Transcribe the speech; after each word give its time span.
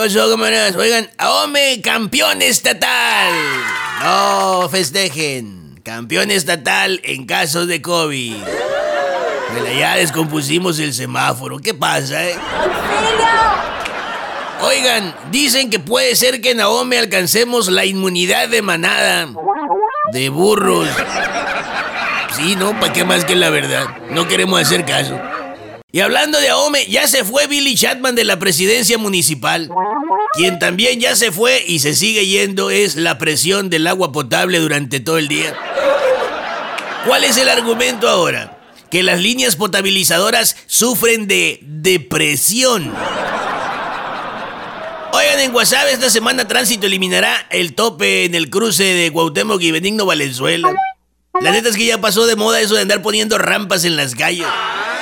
Oigan, 0.00 1.10
Ahome, 1.18 1.80
campeón 1.82 2.40
estatal. 2.40 3.32
No 4.00 4.68
festejen. 4.68 5.80
Campeón 5.82 6.30
estatal 6.30 7.00
en 7.02 7.26
casos 7.26 7.66
de 7.66 7.82
COVID. 7.82 8.36
ya 9.76 9.96
descompusimos 9.96 10.78
el 10.78 10.94
semáforo. 10.94 11.58
¿Qué 11.58 11.74
pasa, 11.74 12.24
eh? 12.24 12.36
Oigan, 14.60 15.16
dicen 15.32 15.68
que 15.68 15.80
puede 15.80 16.14
ser 16.14 16.40
que 16.40 16.52
en 16.52 16.60
Ahome 16.60 16.98
alcancemos 16.98 17.68
la 17.68 17.84
inmunidad 17.84 18.48
de 18.48 18.62
manada. 18.62 19.28
De 20.12 20.28
burros. 20.28 20.88
Sí, 22.36 22.54
¿no? 22.54 22.78
¿Para 22.78 22.92
qué 22.92 23.04
más 23.04 23.24
que 23.24 23.34
la 23.34 23.50
verdad? 23.50 23.84
No 24.10 24.28
queremos 24.28 24.60
hacer 24.60 24.84
caso. 24.84 25.18
Y 25.98 26.00
hablando 26.00 26.38
de 26.38 26.48
Ahome, 26.48 26.86
ya 26.86 27.08
se 27.08 27.24
fue 27.24 27.48
Billy 27.48 27.74
Chatman 27.74 28.14
de 28.14 28.22
la 28.22 28.38
presidencia 28.38 28.98
municipal. 28.98 29.68
Quien 30.34 30.60
también 30.60 31.00
ya 31.00 31.16
se 31.16 31.32
fue 31.32 31.64
y 31.66 31.80
se 31.80 31.92
sigue 31.92 32.24
yendo 32.24 32.70
es 32.70 32.94
la 32.94 33.18
presión 33.18 33.68
del 33.68 33.84
agua 33.88 34.12
potable 34.12 34.60
durante 34.60 35.00
todo 35.00 35.18
el 35.18 35.26
día. 35.26 35.56
¿Cuál 37.04 37.24
es 37.24 37.36
el 37.36 37.48
argumento 37.48 38.08
ahora? 38.08 38.60
Que 38.92 39.02
las 39.02 39.18
líneas 39.18 39.56
potabilizadoras 39.56 40.54
sufren 40.66 41.26
de 41.26 41.58
depresión. 41.62 42.94
Oigan, 45.12 45.40
en 45.40 45.52
WhatsApp 45.52 45.88
esta 45.90 46.10
semana 46.10 46.46
Tránsito 46.46 46.86
eliminará 46.86 47.44
el 47.50 47.74
tope 47.74 48.24
en 48.24 48.36
el 48.36 48.50
cruce 48.50 48.84
de 48.84 49.10
Cuauhtémoc 49.10 49.60
y 49.62 49.72
Benigno 49.72 50.06
Valenzuela. 50.06 50.72
La 51.40 51.50
neta 51.50 51.68
es 51.68 51.76
que 51.76 51.86
ya 51.86 52.00
pasó 52.00 52.24
de 52.26 52.36
moda 52.36 52.60
eso 52.60 52.76
de 52.76 52.82
andar 52.82 53.02
poniendo 53.02 53.36
rampas 53.36 53.84
en 53.84 53.96
las 53.96 54.14
calles. 54.14 54.46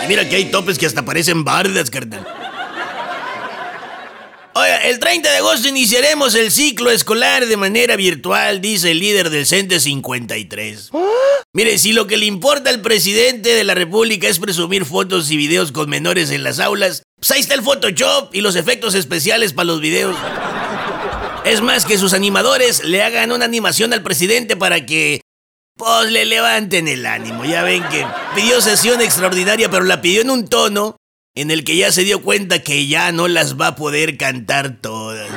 Y 0.05 0.09
mira 0.09 0.28
que 0.28 0.36
hay 0.36 0.46
topes 0.46 0.78
que 0.78 0.86
hasta 0.86 1.05
parecen 1.05 1.45
bardas, 1.45 1.91
carnal. 1.91 2.27
Oiga, 4.54 4.77
el 4.88 4.98
30 4.98 5.30
de 5.30 5.37
agosto 5.37 5.68
iniciaremos 5.68 6.34
el 6.34 6.50
ciclo 6.50 6.91
escolar 6.91 7.45
de 7.45 7.56
manera 7.59 7.95
virtual, 7.95 8.62
dice 8.62 8.93
el 8.93 9.01
líder 9.01 9.29
del 9.29 9.45
CENTE 9.45 9.80
53. 9.80 10.90
Mire, 11.52 11.79
si 11.79 11.93
lo 11.93 12.07
que 12.07 12.16
le 12.16 12.24
importa 12.26 12.70
al 12.70 12.80
presidente 12.80 13.54
de 13.54 13.65
la 13.65 13.74
República 13.74 14.29
es 14.29 14.38
presumir 14.38 14.87
fotos 14.87 15.30
y 15.30 15.37
videos 15.37 15.73
con 15.73 15.90
menores 15.90 16.30
en 16.30 16.42
las 16.42 16.59
aulas, 16.59 17.02
pues 17.18 17.30
ahí 17.32 17.40
está 17.40 17.54
el 17.54 17.63
Photoshop 17.63 18.35
y 18.35 18.40
los 18.40 18.57
efectos 18.57 18.95
especiales 18.95 19.52
para 19.52 19.66
los 19.66 19.80
videos. 19.80 20.16
Es 21.45 21.60
más 21.60 21.85
que 21.85 21.98
sus 21.98 22.13
animadores 22.13 22.82
le 22.82 23.02
hagan 23.02 23.32
una 23.32 23.45
animación 23.45 23.92
al 23.92 24.02
presidente 24.02 24.57
para 24.57 24.85
que 24.85 25.20
pues 25.77 26.10
le 26.10 26.24
levanten 26.24 26.88
el 26.88 27.07
ánimo. 27.07 27.45
Ya 27.45 27.63
ven 27.63 27.82
que 27.88 28.07
pidió 28.35 28.60
sesión 28.60 29.01
extraordinaria, 29.01 29.71
pero 29.71 29.85
la 29.85 30.01
pidió 30.01 30.23
en 30.23 30.30
un 30.30 30.49
tono 30.49 30.96
en 31.35 31.51
el 31.51 31.65
que 31.65 31.77
ya 31.77 31.93
se 31.93 32.02
dio 32.02 32.23
cuenta 32.23 32.63
que 32.63 32.87
ya 32.87 33.13
no 33.13 33.29
las 33.29 33.60
va 33.60 33.69
a 33.69 33.77
poder 33.77 34.16
cantar 34.16 34.80
todas. 34.80 35.29